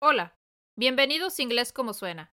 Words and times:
Hola, 0.00 0.38
bienvenidos 0.76 1.36
a 1.36 1.42
Inglés 1.42 1.72
como 1.72 1.92
suena. 1.92 2.32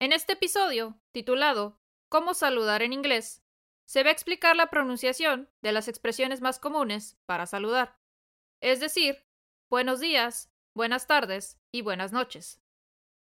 En 0.00 0.14
este 0.14 0.32
episodio, 0.32 0.98
titulado 1.12 1.78
Cómo 2.08 2.32
saludar 2.32 2.80
en 2.80 2.94
inglés, 2.94 3.42
se 3.86 4.02
va 4.02 4.08
a 4.08 4.12
explicar 4.12 4.56
la 4.56 4.70
pronunciación 4.70 5.50
de 5.60 5.72
las 5.72 5.86
expresiones 5.86 6.40
más 6.40 6.58
comunes 6.58 7.18
para 7.26 7.44
saludar, 7.44 7.98
es 8.62 8.80
decir, 8.80 9.26
buenos 9.70 10.00
días, 10.00 10.50
buenas 10.74 11.06
tardes 11.06 11.60
y 11.70 11.82
buenas 11.82 12.12
noches. 12.12 12.62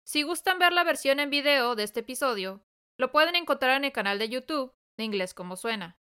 Si 0.05 0.25
gustan 0.25 0.59
ver 0.59 0.73
la 0.73 0.83
versión 0.83 1.21
en 1.21 1.31
video 1.31 1.77
de 1.77 1.85
este 1.85 2.01
episodio, 2.01 2.65
lo 2.99 3.13
pueden 3.13 3.37
encontrar 3.37 3.77
en 3.77 3.85
el 3.85 3.93
canal 3.93 4.19
de 4.19 4.29
YouTube 4.29 4.75
de 4.97 5.05
Inglés 5.05 5.35
como 5.35 5.55
suena. 5.55 6.01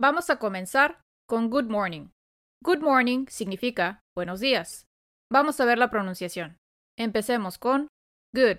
Vamos 0.00 0.30
a 0.30 0.38
comenzar 0.38 1.02
con 1.26 1.50
good 1.50 1.64
morning. 1.64 2.10
Good 2.62 2.78
morning 2.78 3.26
significa 3.28 4.04
buenos 4.14 4.38
días. 4.38 4.86
Vamos 5.32 5.58
a 5.60 5.64
ver 5.64 5.78
la 5.78 5.90
pronunciación. 5.90 6.58
Empecemos 6.98 7.58
con 7.58 7.88
good. 8.34 8.58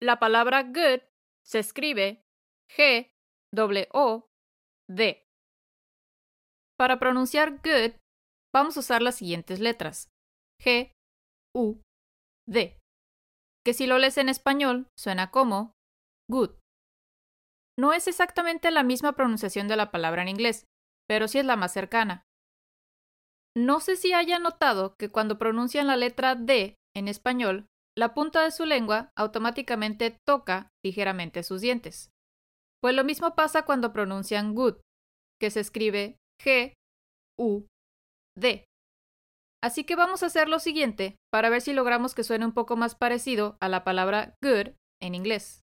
La 0.00 0.18
palabra 0.18 0.62
good 0.62 1.00
se 1.44 1.58
escribe 1.58 2.22
G 2.70 3.10
O 3.92 4.26
D. 4.90 5.24
Para 6.78 6.98
pronunciar 6.98 7.56
good, 7.56 7.96
vamos 8.54 8.76
a 8.76 8.80
usar 8.80 9.02
las 9.02 9.16
siguientes 9.16 9.58
letras: 9.58 10.10
G 10.62 10.92
U 11.56 11.80
D, 12.46 12.78
que 13.64 13.74
si 13.74 13.86
lo 13.86 13.98
lees 13.98 14.18
en 14.18 14.28
español 14.28 14.86
suena 14.96 15.30
como 15.30 15.72
good. 16.30 16.50
No 17.78 17.92
es 17.92 18.06
exactamente 18.06 18.70
la 18.70 18.82
misma 18.82 19.14
pronunciación 19.14 19.66
de 19.66 19.76
la 19.76 19.90
palabra 19.90 20.22
en 20.22 20.28
inglés, 20.28 20.66
pero 21.08 21.26
sí 21.26 21.38
es 21.38 21.44
la 21.44 21.56
más 21.56 21.72
cercana. 21.72 22.24
No 23.58 23.80
sé 23.80 23.96
si 23.96 24.12
haya 24.12 24.38
notado 24.38 24.94
que 25.00 25.08
cuando 25.08 25.36
pronuncian 25.36 25.88
la 25.88 25.96
letra 25.96 26.36
D 26.36 26.76
en 26.94 27.08
español, 27.08 27.66
la 27.96 28.14
punta 28.14 28.44
de 28.44 28.52
su 28.52 28.64
lengua 28.64 29.10
automáticamente 29.16 30.16
toca 30.24 30.70
ligeramente 30.84 31.42
sus 31.42 31.60
dientes. 31.60 32.10
Pues 32.80 32.94
lo 32.94 33.02
mismo 33.02 33.34
pasa 33.34 33.64
cuando 33.64 33.92
pronuncian 33.92 34.54
good, 34.54 34.76
que 35.40 35.50
se 35.50 35.58
escribe 35.58 36.18
G, 36.40 36.74
U, 37.36 37.66
D. 38.36 38.64
Así 39.60 39.82
que 39.82 39.96
vamos 39.96 40.22
a 40.22 40.26
hacer 40.26 40.48
lo 40.48 40.60
siguiente 40.60 41.16
para 41.32 41.50
ver 41.50 41.60
si 41.60 41.72
logramos 41.72 42.14
que 42.14 42.22
suene 42.22 42.46
un 42.46 42.52
poco 42.52 42.76
más 42.76 42.94
parecido 42.94 43.56
a 43.60 43.68
la 43.68 43.82
palabra 43.82 44.36
good 44.40 44.76
en 45.02 45.16
inglés. 45.16 45.62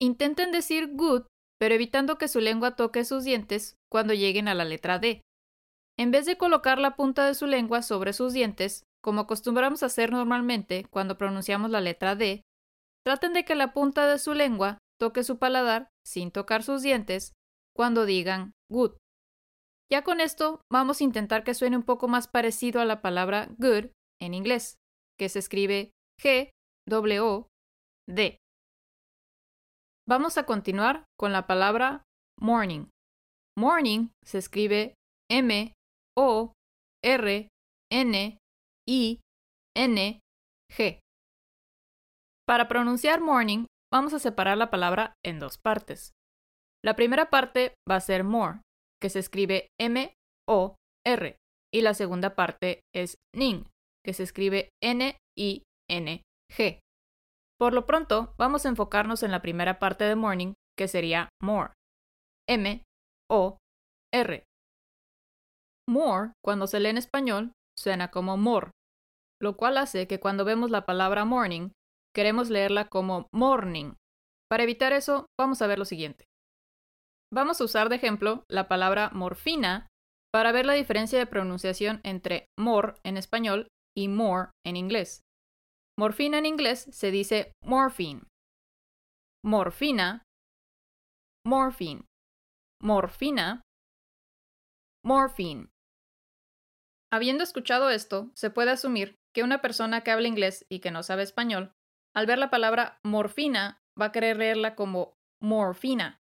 Intenten 0.00 0.52
decir 0.52 0.94
good, 0.94 1.24
pero 1.60 1.74
evitando 1.74 2.16
que 2.16 2.28
su 2.28 2.40
lengua 2.40 2.76
toque 2.76 3.04
sus 3.04 3.24
dientes 3.24 3.76
cuando 3.92 4.14
lleguen 4.14 4.48
a 4.48 4.54
la 4.54 4.64
letra 4.64 4.98
D. 4.98 5.20
En 5.98 6.10
vez 6.10 6.26
de 6.26 6.36
colocar 6.36 6.78
la 6.78 6.94
punta 6.94 7.26
de 7.26 7.34
su 7.34 7.46
lengua 7.46 7.82
sobre 7.82 8.12
sus 8.12 8.32
dientes, 8.32 8.84
como 9.02 9.22
acostumbramos 9.22 9.82
a 9.82 9.86
hacer 9.86 10.10
normalmente 10.10 10.84
cuando 10.90 11.16
pronunciamos 11.16 11.70
la 11.70 11.80
letra 11.80 12.16
D, 12.16 12.42
traten 13.04 13.32
de 13.32 13.44
que 13.44 13.54
la 13.54 13.72
punta 13.72 14.06
de 14.06 14.18
su 14.18 14.34
lengua 14.34 14.78
toque 15.00 15.24
su 15.24 15.38
paladar 15.38 15.88
sin 16.04 16.30
tocar 16.30 16.62
sus 16.62 16.82
dientes 16.82 17.32
cuando 17.74 18.04
digan 18.04 18.52
good. 18.70 18.96
Ya 19.90 20.02
con 20.02 20.20
esto 20.20 20.60
vamos 20.70 21.00
a 21.00 21.04
intentar 21.04 21.44
que 21.44 21.54
suene 21.54 21.76
un 21.76 21.84
poco 21.84 22.08
más 22.08 22.26
parecido 22.28 22.80
a 22.80 22.84
la 22.84 23.00
palabra 23.00 23.48
good 23.58 23.90
en 24.20 24.34
inglés, 24.34 24.76
que 25.18 25.28
se 25.28 25.38
escribe 25.38 25.92
G 26.20 26.50
W 26.88 27.46
D. 28.08 28.38
Vamos 30.08 30.38
a 30.38 30.44
continuar 30.44 31.04
con 31.18 31.32
la 31.32 31.46
palabra 31.46 32.02
morning. 32.38 32.88
Morning 33.56 34.08
se 34.24 34.38
escribe 34.38 34.94
M 35.30 35.72
o, 36.16 36.52
R, 37.04 37.48
N, 37.92 38.38
I, 38.88 39.20
N, 39.76 40.20
G. 40.70 41.00
Para 42.46 42.68
pronunciar 42.68 43.20
morning, 43.20 43.66
vamos 43.92 44.14
a 44.14 44.18
separar 44.18 44.56
la 44.56 44.70
palabra 44.70 45.14
en 45.24 45.38
dos 45.38 45.58
partes. 45.58 46.12
La 46.84 46.94
primera 46.94 47.30
parte 47.30 47.74
va 47.88 47.96
a 47.96 48.00
ser 48.00 48.24
more, 48.24 48.60
que 49.00 49.10
se 49.10 49.18
escribe 49.18 49.68
M, 49.80 50.14
O, 50.48 50.76
R, 51.04 51.36
y 51.72 51.80
la 51.82 51.94
segunda 51.94 52.34
parte 52.34 52.80
es 52.94 53.16
ning, 53.34 53.64
que 54.04 54.12
se 54.12 54.22
escribe 54.22 54.70
N, 54.82 55.16
I, 55.36 55.64
N, 55.90 56.22
G. 56.50 56.80
Por 57.58 57.72
lo 57.72 57.86
pronto, 57.86 58.34
vamos 58.38 58.64
a 58.64 58.68
enfocarnos 58.68 59.22
en 59.22 59.32
la 59.32 59.42
primera 59.42 59.78
parte 59.78 60.04
de 60.04 60.14
morning, 60.14 60.54
que 60.76 60.88
sería 60.88 61.28
more. 61.42 61.72
M, 62.48 62.82
O, 63.30 63.58
R. 64.12 64.44
More, 65.88 66.32
cuando 66.44 66.66
se 66.66 66.80
lee 66.80 66.90
en 66.90 66.98
español, 66.98 67.52
suena 67.78 68.10
como 68.10 68.36
more, 68.36 68.70
lo 69.40 69.56
cual 69.56 69.78
hace 69.78 70.06
que 70.06 70.20
cuando 70.20 70.44
vemos 70.44 70.70
la 70.70 70.84
palabra 70.86 71.24
morning, 71.24 71.70
queremos 72.14 72.50
leerla 72.50 72.88
como 72.88 73.28
morning. 73.32 73.94
Para 74.50 74.62
evitar 74.62 74.92
eso, 74.92 75.26
vamos 75.38 75.62
a 75.62 75.66
ver 75.66 75.78
lo 75.78 75.84
siguiente. 75.84 76.24
Vamos 77.32 77.60
a 77.60 77.64
usar 77.64 77.88
de 77.88 77.96
ejemplo 77.96 78.44
la 78.48 78.68
palabra 78.68 79.10
morfina 79.12 79.88
para 80.32 80.52
ver 80.52 80.66
la 80.66 80.74
diferencia 80.74 81.18
de 81.18 81.26
pronunciación 81.26 82.00
entre 82.04 82.46
more 82.58 82.94
en 83.04 83.16
español 83.16 83.68
y 83.96 84.08
more 84.08 84.50
en 84.64 84.76
inglés. 84.76 85.22
Morfina 85.98 86.38
en 86.38 86.46
inglés 86.46 86.88
se 86.90 87.10
dice 87.10 87.52
morphine. 87.64 88.22
Morfina, 89.44 90.22
morphine. 91.44 92.04
Morfina, 92.82 93.62
morphine. 95.04 95.68
Habiendo 97.10 97.44
escuchado 97.44 97.90
esto, 97.90 98.30
se 98.34 98.50
puede 98.50 98.70
asumir 98.70 99.18
que 99.32 99.42
una 99.42 99.60
persona 99.60 100.02
que 100.02 100.10
habla 100.10 100.28
inglés 100.28 100.66
y 100.68 100.80
que 100.80 100.90
no 100.90 101.02
sabe 101.02 101.22
español, 101.22 101.72
al 102.14 102.26
ver 102.26 102.38
la 102.38 102.50
palabra 102.50 102.98
morfina, 103.02 103.82
va 104.00 104.06
a 104.06 104.12
querer 104.12 104.38
leerla 104.38 104.74
como 104.74 105.18
morfina. 105.40 106.20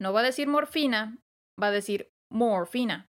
No 0.00 0.12
va 0.12 0.20
a 0.20 0.24
decir 0.24 0.48
morfina, 0.48 1.18
va 1.60 1.68
a 1.68 1.72
decir 1.72 2.12
morfina. 2.30 3.10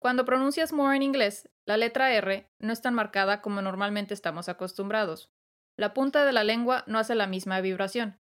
Cuando 0.00 0.24
pronuncias 0.24 0.72
more 0.72 0.96
en 0.96 1.02
inglés, 1.02 1.50
la 1.66 1.76
letra 1.76 2.12
R 2.12 2.48
no 2.60 2.72
es 2.72 2.80
tan 2.80 2.94
marcada 2.94 3.42
como 3.42 3.62
normalmente 3.62 4.14
estamos 4.14 4.48
acostumbrados. 4.48 5.30
La 5.76 5.92
punta 5.92 6.24
de 6.24 6.32
la 6.32 6.44
lengua 6.44 6.84
no 6.86 6.98
hace 6.98 7.14
la 7.14 7.26
misma 7.26 7.60
vibración. 7.60 8.20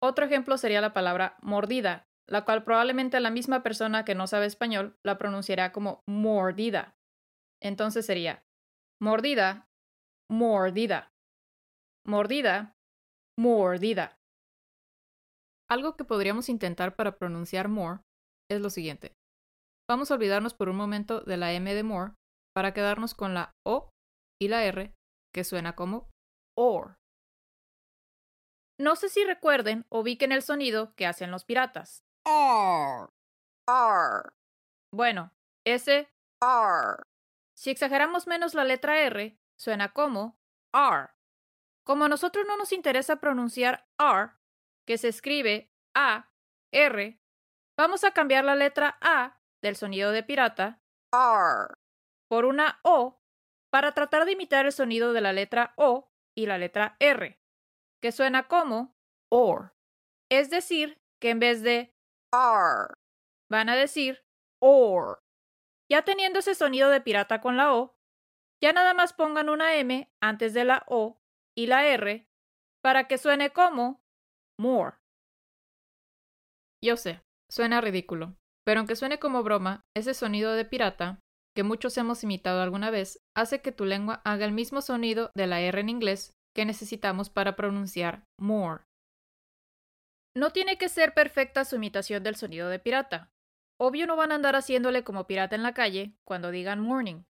Otro 0.00 0.24
ejemplo 0.24 0.56
sería 0.56 0.80
la 0.80 0.92
palabra 0.92 1.36
mordida, 1.42 2.08
la 2.26 2.44
cual 2.44 2.64
probablemente 2.64 3.18
la 3.20 3.30
misma 3.30 3.62
persona 3.62 4.04
que 4.04 4.14
no 4.14 4.26
sabe 4.26 4.46
español 4.46 4.96
la 5.02 5.18
pronunciará 5.18 5.72
como 5.72 6.02
mordida. 6.06 6.96
Entonces 7.62 8.06
sería 8.06 8.44
mordida, 9.00 9.68
mordida. 10.30 11.12
Mordida, 12.06 12.74
mordida. 13.38 14.18
Algo 15.68 15.96
que 15.96 16.04
podríamos 16.04 16.48
intentar 16.48 16.96
para 16.96 17.16
pronunciar 17.18 17.68
more 17.68 18.00
es 18.50 18.60
lo 18.60 18.70
siguiente. 18.70 19.14
Vamos 19.88 20.10
a 20.10 20.14
olvidarnos 20.14 20.54
por 20.54 20.68
un 20.68 20.76
momento 20.76 21.20
de 21.20 21.36
la 21.36 21.52
M 21.52 21.72
de 21.74 21.82
more 21.82 22.14
para 22.54 22.72
quedarnos 22.72 23.14
con 23.14 23.34
la 23.34 23.52
O 23.64 23.90
y 24.40 24.48
la 24.48 24.64
R 24.64 24.94
que 25.32 25.44
suena 25.44 25.74
como 25.74 26.10
or. 26.56 26.96
No 28.78 28.96
sé 28.96 29.08
si 29.08 29.24
recuerden 29.24 29.84
o 29.90 30.00
ubiquen 30.00 30.32
el 30.32 30.42
sonido 30.42 30.94
que 30.94 31.06
hacen 31.06 31.30
los 31.30 31.44
piratas. 31.44 32.02
R. 32.26 33.08
R. 33.68 34.30
Bueno, 34.92 35.32
ese 35.66 36.08
R. 36.40 37.09
Si 37.60 37.68
exageramos 37.68 38.26
menos 38.26 38.54
la 38.54 38.64
letra 38.64 39.00
R, 39.00 39.38
suena 39.54 39.92
como 39.92 40.40
R. 40.72 41.10
Como 41.84 42.04
a 42.04 42.08
nosotros 42.08 42.46
no 42.48 42.56
nos 42.56 42.72
interesa 42.72 43.16
pronunciar 43.16 43.86
R, 43.98 44.30
que 44.86 44.96
se 44.96 45.08
escribe 45.08 45.70
A, 45.94 46.32
R, 46.72 47.20
vamos 47.76 48.02
a 48.04 48.12
cambiar 48.12 48.46
la 48.46 48.54
letra 48.54 48.96
A 49.02 49.42
del 49.60 49.76
sonido 49.76 50.10
de 50.10 50.22
pirata 50.22 50.82
R. 51.12 51.74
por 52.30 52.46
una 52.46 52.80
O 52.82 53.20
para 53.70 53.92
tratar 53.92 54.24
de 54.24 54.32
imitar 54.32 54.64
el 54.64 54.72
sonido 54.72 55.12
de 55.12 55.20
la 55.20 55.34
letra 55.34 55.74
O 55.76 56.10
y 56.34 56.46
la 56.46 56.56
letra 56.56 56.96
R, 56.98 57.42
que 58.00 58.10
suena 58.10 58.48
como 58.48 58.96
Or. 59.28 59.76
Es 60.30 60.48
decir, 60.48 60.98
que 61.20 61.28
en 61.28 61.40
vez 61.40 61.62
de 61.62 61.94
R. 62.32 62.94
van 63.50 63.68
a 63.68 63.76
decir 63.76 64.24
OR. 64.62 65.20
Ya 65.90 66.02
teniendo 66.02 66.38
ese 66.38 66.54
sonido 66.54 66.88
de 66.88 67.00
pirata 67.00 67.40
con 67.40 67.56
la 67.56 67.74
O, 67.74 67.96
ya 68.62 68.72
nada 68.72 68.94
más 68.94 69.12
pongan 69.12 69.48
una 69.48 69.74
M 69.76 70.12
antes 70.20 70.54
de 70.54 70.64
la 70.64 70.84
O 70.86 71.20
y 71.56 71.66
la 71.66 71.86
R 71.86 72.28
para 72.82 73.08
que 73.08 73.18
suene 73.18 73.50
como 73.50 74.02
more. 74.58 74.96
Yo 76.82 76.96
sé, 76.96 77.22
suena 77.50 77.80
ridículo, 77.80 78.36
pero 78.64 78.80
aunque 78.80 78.96
suene 78.96 79.18
como 79.18 79.42
broma, 79.42 79.82
ese 79.94 80.14
sonido 80.14 80.52
de 80.52 80.64
pirata, 80.64 81.20
que 81.54 81.64
muchos 81.64 81.96
hemos 81.98 82.22
imitado 82.22 82.62
alguna 82.62 82.90
vez, 82.90 83.20
hace 83.36 83.60
que 83.60 83.72
tu 83.72 83.84
lengua 83.84 84.22
haga 84.24 84.44
el 84.44 84.52
mismo 84.52 84.80
sonido 84.82 85.30
de 85.34 85.46
la 85.46 85.60
R 85.60 85.80
en 85.80 85.88
inglés 85.88 86.32
que 86.54 86.64
necesitamos 86.64 87.30
para 87.30 87.56
pronunciar 87.56 88.24
more. 88.38 88.84
No 90.36 90.50
tiene 90.50 90.78
que 90.78 90.88
ser 90.88 91.12
perfecta 91.12 91.64
su 91.64 91.76
imitación 91.76 92.22
del 92.22 92.36
sonido 92.36 92.68
de 92.68 92.78
pirata, 92.78 93.29
Obvio 93.82 94.06
no 94.06 94.14
van 94.14 94.30
a 94.30 94.34
andar 94.34 94.56
haciéndole 94.56 95.04
como 95.04 95.26
pirata 95.26 95.56
en 95.56 95.62
la 95.62 95.72
calle 95.72 96.14
cuando 96.24 96.50
digan 96.50 96.80
morning. 96.80 97.24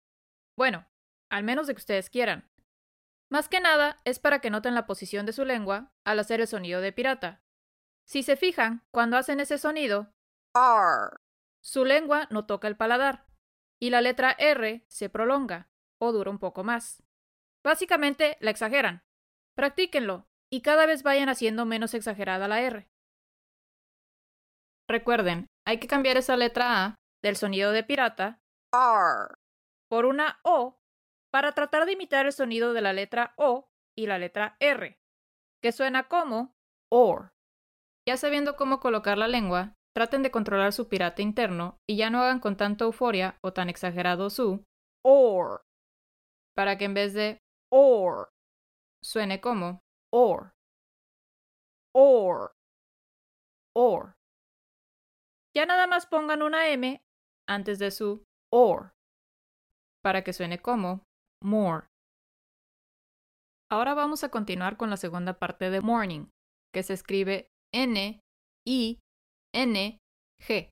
Bueno, 0.57 0.89
al 1.31 1.45
menos 1.45 1.67
de 1.67 1.75
que 1.75 1.81
ustedes 1.81 2.09
quieran. 2.09 2.51
Más 3.31 3.51
que 3.51 3.61
nada 3.61 4.01
es 4.07 4.19
para 4.19 4.41
que 4.41 4.49
noten 4.49 4.75
la 4.75 4.87
posición 4.87 5.27
de 5.27 5.35
su 5.35 5.45
lengua 5.45 5.93
al 6.05 6.19
hacer 6.19 6.41
el 6.41 6.49
sonido 6.49 6.81
de 6.81 6.91
pirata. 6.93 7.43
Si 8.07 8.23
se 8.23 8.35
fijan, 8.37 8.83
cuando 8.91 9.19
hacen 9.19 9.41
ese 9.41 9.59
sonido, 9.59 10.15
R, 10.55 11.19
su 11.63 11.85
lengua 11.85 12.27
no 12.31 12.47
toca 12.47 12.67
el 12.67 12.79
paladar 12.79 13.27
y 13.79 13.91
la 13.91 14.01
letra 14.01 14.35
R 14.39 14.87
se 14.89 15.11
prolonga 15.11 15.69
o 16.01 16.13
dura 16.13 16.31
un 16.31 16.39
poco 16.39 16.65
más. 16.65 17.03
Básicamente 17.63 18.39
la 18.41 18.51
exageran. 18.51 19.05
Practíquenlo 19.55 20.27
y 20.51 20.63
cada 20.63 20.87
vez 20.87 21.03
vayan 21.03 21.29
haciendo 21.29 21.67
menos 21.67 21.93
exagerada 21.93 22.49
la 22.49 22.63
R. 22.63 22.89
Recuerden, 24.89 25.51
hay 25.69 25.79
que 25.79 25.87
cambiar 25.87 26.17
esa 26.17 26.35
letra 26.35 26.83
A 26.83 26.95
del 27.23 27.37
sonido 27.37 27.73
de 27.73 27.85
pirata 27.85 28.41
R, 28.73 29.37
por 29.91 30.07
una 30.07 30.41
O 30.43 30.81
para 31.31 31.53
tratar 31.53 31.85
de 31.85 31.93
imitar 31.93 32.25
el 32.25 32.33
sonido 32.33 32.73
de 32.73 32.81
la 32.81 32.95
letra 32.95 33.35
O 33.37 33.69
y 33.95 34.07
la 34.07 34.17
letra 34.17 34.57
R, 34.61 34.99
que 35.63 35.73
suena 35.73 36.09
como 36.09 36.55
OR. 36.91 37.33
Ya 38.09 38.17
sabiendo 38.17 38.57
cómo 38.57 38.81
colocar 38.81 39.19
la 39.19 39.29
lengua, 39.29 39.75
traten 39.95 40.23
de 40.23 40.31
controlar 40.31 40.73
su 40.73 40.89
pirata 40.89 41.21
interno 41.21 41.77
y 41.87 41.99
ya 41.99 42.09
no 42.09 42.23
hagan 42.23 42.41
con 42.41 42.57
tanta 42.57 42.87
euforia 42.87 43.39
o 43.43 43.53
tan 43.53 43.69
exagerado 43.69 44.31
su 44.31 44.65
OR, 45.05 45.61
para 46.57 46.79
que 46.79 46.87
en 46.87 46.95
vez 46.95 47.13
de 47.13 47.41
OR 47.71 48.31
suene 49.05 49.43
como 49.43 49.81
OR. 50.15 50.55
OR. 51.95 52.53
OR. 53.75 54.18
Ya 55.59 55.67
nada 55.67 55.89
más 55.89 56.07
pongan 56.07 56.43
una 56.43 56.69
M 56.69 57.03
antes 57.49 57.81
de 57.81 57.91
su 57.91 58.25
OR, 58.53 58.93
para 60.05 60.23
que 60.23 60.33
suene 60.33 60.63
como 60.63 61.03
more. 61.43 61.89
Ahora 63.69 63.95
vamos 63.95 64.23
a 64.23 64.29
continuar 64.29 64.77
con 64.77 64.89
la 64.89 64.97
segunda 64.97 65.41
parte 65.41 65.71
de 65.71 65.81
morning, 65.81 66.29
que 66.73 66.85
se 66.85 66.95
escribe 66.95 67.49
N, 67.75 68.21
I, 68.65 69.01
N, 69.53 69.99
G, 70.41 70.71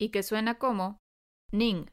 y 0.00 0.10
que 0.10 0.22
suena 0.22 0.60
como 0.60 0.98
ning. 1.50 1.86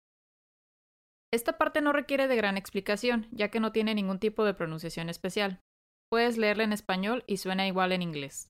Esta 1.34 1.58
parte 1.58 1.82
no 1.82 1.92
requiere 1.92 2.28
de 2.28 2.36
gran 2.36 2.56
explicación, 2.56 3.30
ya 3.32 3.50
que 3.50 3.60
no 3.60 3.72
tiene 3.72 3.96
ningún 3.96 4.20
tipo 4.20 4.46
de 4.46 4.54
pronunciación 4.54 5.10
especial. 5.10 5.60
Puedes 6.12 6.38
leerla 6.38 6.66
en 6.66 6.74
español 6.74 7.24
y 7.26 7.38
suena 7.38 7.66
igual 7.66 7.92
en 7.94 8.04
inglés. 8.04 8.48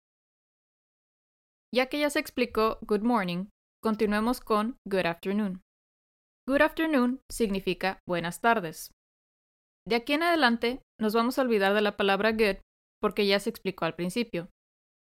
Ya 1.74 1.86
que 1.86 2.00
ya 2.02 2.10
se 2.10 2.20
explicó 2.20 2.78
good 2.82 3.04
morning, 3.04 3.46
continuemos 3.82 4.40
con 4.42 4.78
good 4.88 5.06
afternoon. 5.06 5.62
Good 6.48 6.62
afternoon 6.62 7.22
significa 7.32 8.00
buenas 8.08 8.40
tardes. 8.40 8.92
De 9.88 9.96
aquí 9.96 10.14
en 10.14 10.24
adelante 10.24 10.82
nos 11.00 11.14
vamos 11.14 11.40
a 11.40 11.42
olvidar 11.42 11.74
de 11.74 11.82
la 11.82 11.98
palabra 11.98 12.32
good 12.32 12.62
porque 13.02 13.26
ya 13.26 13.40
se 13.40 13.50
explicó 13.50 13.86
al 13.86 13.96
principio. 13.96 14.50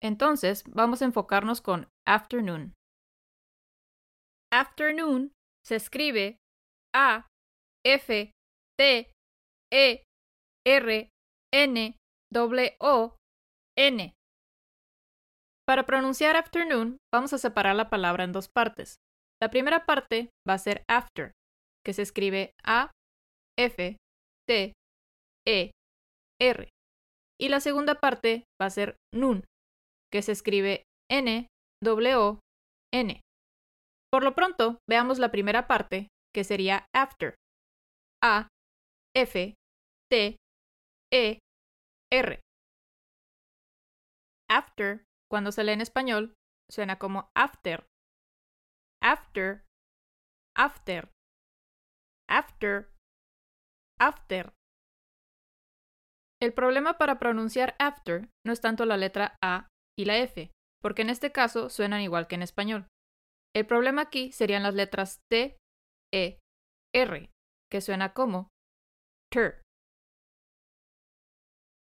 Entonces 0.02 0.64
vamos 0.70 1.02
a 1.02 1.06
enfocarnos 1.06 1.62
con 1.62 1.90
afternoon. 2.08 2.74
Afternoon 4.52 5.34
se 5.66 5.76
escribe 5.76 6.38
A, 6.96 7.28
F, 7.86 8.32
T, 8.78 9.12
E, 9.72 10.04
R, 10.66 11.10
N, 11.54 11.98
W, 12.32 12.76
O, 12.80 13.16
N. 13.78 14.14
Para 15.72 15.86
pronunciar 15.86 16.36
afternoon 16.36 16.98
vamos 17.14 17.32
a 17.32 17.38
separar 17.38 17.78
la 17.78 17.90
palabra 17.90 18.26
en 18.26 18.34
dos 18.34 18.50
partes. 18.50 18.98
La 19.42 19.50
primera 19.50 19.86
parte 19.86 20.30
va 20.46 20.56
a 20.56 20.58
ser 20.58 20.84
after, 20.90 21.32
que 21.86 21.94
se 21.94 22.02
escribe 22.02 22.52
A, 22.62 22.92
F, 23.58 23.96
T, 24.46 24.74
E, 25.48 25.72
R. 26.42 26.70
Y 27.40 27.48
la 27.48 27.62
segunda 27.62 27.96
parte 28.02 28.44
va 28.62 28.66
a 28.66 28.70
ser 28.70 28.98
noon, 29.16 29.46
que 30.12 30.22
se 30.22 30.34
escribe 30.34 30.84
N, 31.10 31.48
W, 31.82 32.40
N. 32.94 33.22
Por 34.12 34.26
lo 34.26 34.36
pronto, 34.36 34.78
veamos 34.90 35.20
la 35.20 35.32
primera 35.32 35.68
parte, 35.68 36.10
que 36.36 36.44
sería 36.44 36.86
after. 36.94 37.36
A, 38.22 38.50
F, 39.16 39.54
T, 40.10 40.36
E, 41.14 41.40
R. 42.12 42.42
After, 44.50 45.06
cuando 45.32 45.54
se 45.54 45.64
lee 45.64 45.72
en 45.72 45.82
español, 45.82 46.36
suena 46.70 47.00
como 47.00 47.32
after. 47.34 47.88
After, 49.02 49.64
after, 50.56 51.10
after, 52.30 52.90
after. 53.98 54.54
El 56.42 56.54
problema 56.54 56.98
para 56.98 57.18
pronunciar 57.18 57.78
after 57.80 58.30
no 58.46 58.52
es 58.52 58.60
tanto 58.60 58.86
la 58.86 58.98
letra 58.98 59.38
A 59.42 59.70
y 59.98 60.04
la 60.04 60.18
F, 60.18 60.52
porque 60.82 61.04
en 61.04 61.10
este 61.10 61.32
caso 61.32 61.70
suenan 61.70 62.02
igual 62.02 62.28
que 62.28 62.36
en 62.36 62.42
español. 62.42 62.88
El 63.56 63.66
problema 63.66 64.02
aquí 64.02 64.34
serían 64.34 64.64
las 64.64 64.74
letras 64.74 65.22
T, 65.32 65.58
E, 66.14 66.40
R, 66.94 67.32
que 67.72 67.80
suena 67.80 68.14
como 68.14 68.50
ter. 69.32 69.61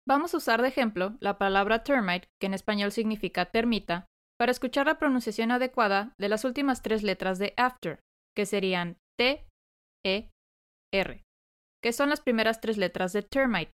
Vamos 0.09 0.35
a 0.35 0.39
usar 0.39 0.63
de 0.63 0.69
ejemplo 0.69 1.17
la 1.21 1.39
palabra 1.39 1.85
termite, 1.85 2.29
que 2.41 2.47
en 2.47 2.55
español 2.55 2.91
significa 2.93 3.47
termita, 3.47 4.07
para 4.39 4.53
escuchar 4.53 4.87
la 4.87 4.99
pronunciación 4.99 5.51
adecuada 5.51 6.15
de 6.19 6.29
las 6.29 6.45
últimas 6.45 6.83
tres 6.83 7.03
letras 7.03 7.39
de 7.39 7.53
after, 7.57 8.01
que 8.35 8.47
serían 8.47 8.97
T, 9.19 9.47
E, 10.05 10.31
R, 10.93 11.23
que 11.83 11.93
son 11.93 12.09
las 12.09 12.21
primeras 12.21 12.61
tres 12.61 12.79
letras 12.79 13.13
de 13.13 13.23
termite. 13.23 13.71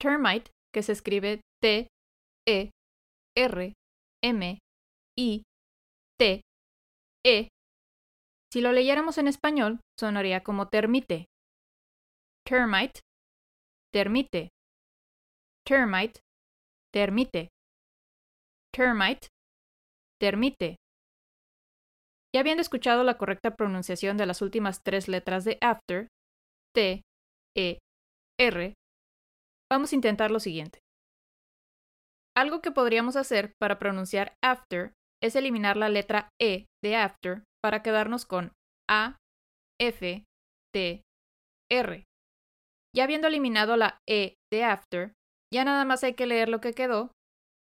Termite, 0.00 0.50
que 0.72 0.82
se 0.82 0.92
escribe 0.92 1.40
T, 1.60 1.88
E, 2.46 2.70
R, 3.36 3.74
M, 4.22 4.58
I, 5.18 5.42
T, 6.18 6.42
E. 7.26 7.48
Si 8.52 8.60
lo 8.60 8.72
leyéramos 8.72 9.18
en 9.18 9.26
español, 9.26 9.80
sonaría 9.98 10.42
como 10.42 10.68
termite. 10.68 11.26
Termite, 12.46 13.00
termite. 13.92 14.50
Termite, 15.66 16.20
termite. 16.92 17.48
Termite, 18.74 19.28
termite. 20.18 20.76
Ya 22.34 22.40
habiendo 22.40 22.62
escuchado 22.62 23.04
la 23.04 23.18
correcta 23.18 23.54
pronunciación 23.54 24.16
de 24.16 24.26
las 24.26 24.40
últimas 24.40 24.82
tres 24.82 25.08
letras 25.08 25.44
de 25.44 25.58
after, 25.60 26.08
T, 26.74 27.02
E, 27.54 27.78
R, 28.40 28.74
vamos 29.70 29.92
a 29.92 29.94
intentar 29.94 30.30
lo 30.30 30.40
siguiente. 30.40 30.78
Algo 32.34 32.62
que 32.62 32.70
podríamos 32.70 33.16
hacer 33.16 33.52
para 33.60 33.78
pronunciar 33.78 34.34
after 34.42 34.94
es 35.22 35.36
eliminar 35.36 35.76
la 35.76 35.90
letra 35.90 36.30
E 36.40 36.64
de 36.82 36.96
after 36.96 37.44
para 37.62 37.82
quedarnos 37.82 38.24
con 38.24 38.52
A, 38.88 39.18
F, 39.78 40.24
T, 40.72 41.02
R. 41.70 42.04
Ya 42.94 43.04
habiendo 43.04 43.28
eliminado 43.28 43.76
la 43.76 43.98
E 44.08 44.34
de 44.52 44.64
after, 44.64 45.14
ya 45.52 45.64
nada 45.64 45.84
más 45.84 46.04
hay 46.04 46.14
que 46.14 46.26
leer 46.26 46.48
lo 46.48 46.60
que 46.60 46.74
quedó, 46.74 47.12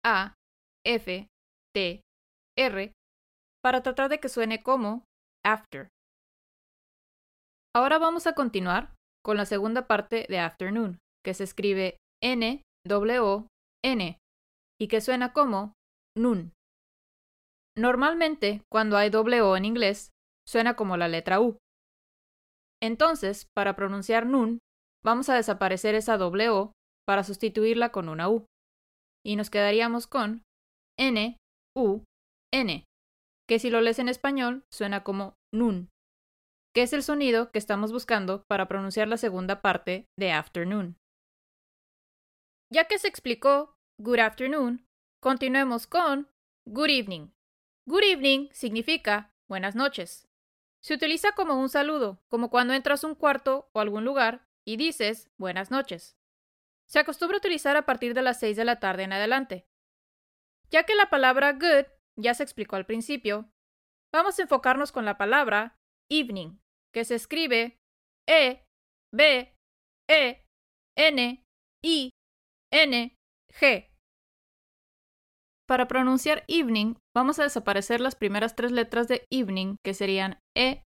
A, 0.04 0.34
F, 0.84 1.28
T, 1.72 2.00
R, 2.58 2.92
para 3.62 3.82
tratar 3.82 4.08
de 4.08 4.18
que 4.18 4.28
suene 4.28 4.62
como 4.62 5.04
after. 5.44 5.88
Ahora 7.74 7.98
vamos 7.98 8.26
a 8.26 8.34
continuar 8.34 8.94
con 9.24 9.36
la 9.36 9.46
segunda 9.46 9.86
parte 9.86 10.26
de 10.28 10.38
afternoon, 10.38 10.98
que 11.24 11.34
se 11.34 11.44
escribe 11.44 11.96
N, 12.20 12.62
W, 12.86 13.46
N, 13.84 14.18
y 14.80 14.88
que 14.88 15.00
suena 15.00 15.32
como 15.32 15.74
noon. 16.16 16.52
Normalmente, 17.76 18.62
cuando 18.70 18.96
hay 18.96 19.10
O 19.14 19.56
en 19.56 19.64
inglés, 19.64 20.10
suena 20.46 20.74
como 20.74 20.96
la 20.96 21.08
letra 21.08 21.40
U. 21.40 21.58
Entonces, 22.82 23.46
para 23.54 23.76
pronunciar 23.76 24.26
noon, 24.26 24.58
vamos 25.04 25.28
a 25.28 25.34
desaparecer 25.34 25.94
esa 25.94 26.16
doble 26.16 26.50
O 26.50 26.72
para 27.06 27.24
sustituirla 27.24 27.90
con 27.90 28.08
una 28.08 28.28
U. 28.28 28.46
Y 29.24 29.36
nos 29.36 29.50
quedaríamos 29.50 30.06
con 30.06 30.42
N, 30.98 31.36
U, 31.76 32.04
N, 32.52 32.84
que 33.48 33.58
si 33.58 33.70
lo 33.70 33.80
lees 33.80 33.98
en 33.98 34.08
español 34.08 34.64
suena 34.70 35.04
como 35.04 35.34
nun, 35.52 35.90
que 36.74 36.82
es 36.82 36.92
el 36.92 37.02
sonido 37.02 37.50
que 37.50 37.58
estamos 37.58 37.92
buscando 37.92 38.44
para 38.48 38.66
pronunciar 38.66 39.08
la 39.08 39.16
segunda 39.16 39.62
parte 39.62 40.06
de 40.18 40.32
afternoon. 40.32 40.96
Ya 42.72 42.86
que 42.86 42.98
se 42.98 43.08
explicó 43.08 43.74
good 44.00 44.18
afternoon, 44.18 44.86
continuemos 45.22 45.86
con 45.86 46.28
good 46.66 46.88
evening. 46.88 47.28
Good 47.86 48.02
evening 48.04 48.48
significa 48.52 49.30
buenas 49.48 49.74
noches. 49.74 50.26
Se 50.82 50.94
utiliza 50.94 51.32
como 51.32 51.60
un 51.60 51.68
saludo, 51.68 52.18
como 52.28 52.50
cuando 52.50 52.74
entras 52.74 53.04
a 53.04 53.06
un 53.06 53.14
cuarto 53.14 53.68
o 53.72 53.80
algún 53.80 54.04
lugar 54.04 54.46
y 54.66 54.76
dices 54.76 55.30
buenas 55.38 55.70
noches. 55.70 56.16
Se 56.88 56.98
acostumbra 56.98 57.38
utilizar 57.38 57.76
a 57.76 57.86
partir 57.86 58.14
de 58.14 58.22
las 58.22 58.38
6 58.40 58.56
de 58.56 58.64
la 58.64 58.78
tarde 58.78 59.04
en 59.04 59.12
adelante. 59.12 59.66
Ya 60.70 60.84
que 60.84 60.94
la 60.94 61.10
palabra 61.10 61.52
good 61.52 61.86
ya 62.16 62.34
se 62.34 62.42
explicó 62.42 62.76
al 62.76 62.86
principio, 62.86 63.50
vamos 64.12 64.38
a 64.38 64.42
enfocarnos 64.42 64.92
con 64.92 65.04
la 65.04 65.16
palabra 65.16 65.76
evening, 66.10 66.58
que 66.92 67.04
se 67.04 67.14
escribe 67.14 67.78
E, 68.28 68.64
B, 69.14 69.54
E, 70.08 70.44
N, 70.96 71.44
I, 71.82 72.10
N, 72.70 73.16
G. 73.50 73.88
Para 75.66 75.88
pronunciar 75.88 76.44
evening, 76.48 76.96
vamos 77.14 77.38
a 77.38 77.44
desaparecer 77.44 78.00
las 78.00 78.14
primeras 78.14 78.54
tres 78.54 78.72
letras 78.72 79.08
de 79.08 79.26
evening, 79.30 79.76
que 79.82 79.94
serían 79.94 80.38
E, 80.54 80.82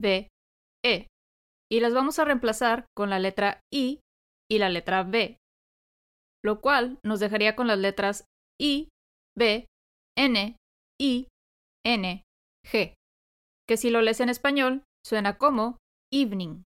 B, 0.00 0.28
E, 0.82 1.08
y 1.70 1.80
las 1.80 1.94
vamos 1.94 2.18
a 2.18 2.24
reemplazar 2.24 2.86
con 2.96 3.10
la 3.10 3.18
letra 3.18 3.62
I 3.72 4.00
y 4.50 4.58
la 4.58 4.68
letra 4.68 5.04
B, 5.04 5.38
lo 6.44 6.60
cual 6.60 6.98
nos 7.04 7.20
dejaría 7.20 7.54
con 7.54 7.66
las 7.66 7.78
letras 7.78 8.24
I, 8.60 8.88
B, 9.38 9.66
N, 10.18 10.56
I, 11.00 11.28
N, 11.86 12.22
G, 12.66 12.94
que 13.68 13.76
si 13.76 13.90
lo 13.90 14.02
lees 14.02 14.20
en 14.20 14.28
español 14.28 14.82
suena 15.06 15.38
como 15.38 15.78
evening. 16.12 16.64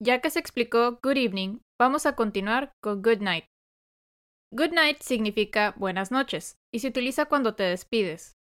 Ya 0.00 0.20
que 0.20 0.30
se 0.30 0.38
explicó 0.38 1.00
good 1.02 1.16
evening, 1.16 1.60
vamos 1.80 2.06
a 2.06 2.14
continuar 2.14 2.72
con 2.82 3.02
good 3.02 3.20
night. 3.20 3.46
Good 4.52 4.72
night 4.72 5.00
significa 5.00 5.74
buenas 5.76 6.10
noches 6.10 6.56
y 6.72 6.78
se 6.78 6.88
utiliza 6.88 7.26
cuando 7.26 7.54
te 7.54 7.64
despides. 7.64 8.34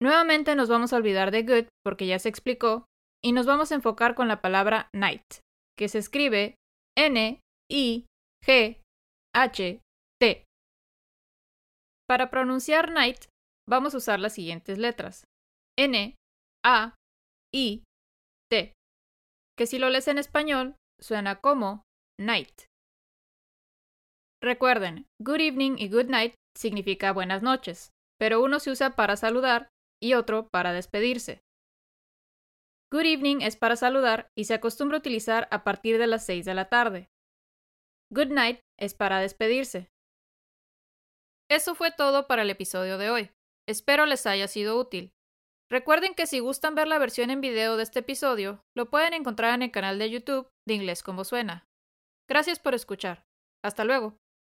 Nuevamente 0.00 0.54
nos 0.54 0.68
vamos 0.68 0.92
a 0.92 0.96
olvidar 0.96 1.30
de 1.30 1.42
good 1.42 1.68
porque 1.84 2.06
ya 2.06 2.18
se 2.18 2.28
explicó 2.28 2.84
y 3.24 3.32
nos 3.32 3.46
vamos 3.46 3.72
a 3.72 3.74
enfocar 3.74 4.14
con 4.14 4.28
la 4.28 4.40
palabra 4.40 4.88
night, 4.92 5.40
que 5.76 5.88
se 5.88 5.98
escribe 5.98 6.56
N, 6.96 7.40
I, 7.70 8.06
G, 8.44 8.80
H, 9.34 9.80
T. 10.20 10.44
Para 12.08 12.30
pronunciar 12.30 12.90
night 12.90 13.24
vamos 13.68 13.94
a 13.94 13.98
usar 13.98 14.20
las 14.20 14.34
siguientes 14.34 14.78
letras. 14.78 15.24
N, 15.78 16.16
A, 16.64 16.94
I, 17.54 17.84
T, 18.50 18.72
que 19.56 19.66
si 19.66 19.78
lo 19.78 19.90
lees 19.90 20.08
en 20.08 20.18
español 20.18 20.76
suena 21.00 21.40
como 21.40 21.82
night. 22.18 22.66
Recuerden, 24.42 25.06
good 25.20 25.40
evening 25.40 25.76
y 25.78 25.88
good 25.88 26.06
night 26.06 26.34
significa 26.56 27.12
buenas 27.12 27.42
noches, 27.42 27.90
pero 28.18 28.42
uno 28.42 28.60
se 28.60 28.70
usa 28.70 28.96
para 28.96 29.16
saludar 29.16 29.68
y 30.02 30.14
otro 30.14 30.48
para 30.52 30.72
despedirse. 30.72 31.40
Good 32.90 33.04
evening 33.04 33.42
es 33.42 33.56
para 33.56 33.76
saludar 33.76 34.30
y 34.34 34.44
se 34.44 34.54
acostumbra 34.54 34.96
utilizar 34.96 35.46
a 35.50 35.62
partir 35.62 35.98
de 35.98 36.06
las 36.06 36.24
6 36.24 36.46
de 36.46 36.54
la 36.54 36.70
tarde. 36.70 37.10
Good 38.10 38.28
night 38.28 38.60
es 38.78 38.94
para 38.94 39.20
despedirse. 39.20 39.90
Eso 41.50 41.74
fue 41.74 41.90
todo 41.90 42.26
para 42.26 42.42
el 42.42 42.50
episodio 42.50 42.96
de 42.96 43.10
hoy. 43.10 43.30
Espero 43.68 44.06
les 44.06 44.24
haya 44.24 44.48
sido 44.48 44.78
útil. 44.78 45.12
Recuerden 45.70 46.14
que 46.14 46.26
si 46.26 46.38
gustan 46.38 46.74
ver 46.74 46.88
la 46.88 46.98
versión 46.98 47.28
en 47.28 47.42
video 47.42 47.76
de 47.76 47.82
este 47.82 47.98
episodio, 47.98 48.64
lo 48.74 48.88
pueden 48.88 49.12
encontrar 49.12 49.54
en 49.54 49.62
el 49.62 49.70
canal 49.70 49.98
de 49.98 50.08
YouTube 50.08 50.48
de 50.66 50.74
Inglés 50.74 51.02
como 51.02 51.24
Suena. 51.24 51.68
Gracias 52.26 52.58
por 52.58 52.74
escuchar. 52.74 53.26
Hasta 53.62 53.84
luego. 53.84 54.16